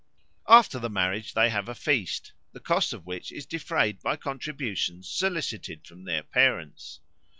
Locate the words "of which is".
2.91-3.45